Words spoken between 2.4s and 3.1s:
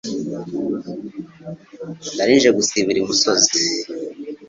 gusibira i